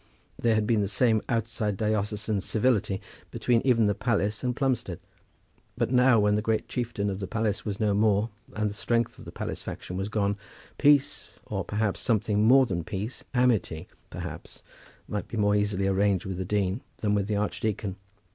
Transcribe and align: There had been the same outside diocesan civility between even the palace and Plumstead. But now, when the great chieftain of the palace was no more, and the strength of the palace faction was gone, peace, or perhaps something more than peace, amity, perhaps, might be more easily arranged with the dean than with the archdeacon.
There 0.39 0.55
had 0.55 0.65
been 0.65 0.81
the 0.81 0.87
same 0.87 1.21
outside 1.29 1.77
diocesan 1.77 2.41
civility 2.41 2.99
between 3.29 3.61
even 3.63 3.85
the 3.85 3.93
palace 3.93 4.43
and 4.43 4.55
Plumstead. 4.55 4.99
But 5.77 5.91
now, 5.91 6.19
when 6.19 6.33
the 6.33 6.41
great 6.41 6.67
chieftain 6.67 7.07
of 7.07 7.19
the 7.19 7.27
palace 7.27 7.65
was 7.65 7.79
no 7.79 7.93
more, 7.93 8.31
and 8.55 8.67
the 8.67 8.73
strength 8.73 9.19
of 9.19 9.25
the 9.25 9.31
palace 9.31 9.61
faction 9.61 9.97
was 9.97 10.09
gone, 10.09 10.37
peace, 10.79 11.37
or 11.45 11.63
perhaps 11.63 11.99
something 11.99 12.41
more 12.43 12.65
than 12.65 12.83
peace, 12.83 13.23
amity, 13.35 13.87
perhaps, 14.09 14.63
might 15.07 15.27
be 15.27 15.37
more 15.37 15.53
easily 15.55 15.85
arranged 15.85 16.25
with 16.25 16.39
the 16.39 16.45
dean 16.45 16.81
than 17.01 17.13
with 17.13 17.27
the 17.27 17.35
archdeacon. 17.35 17.95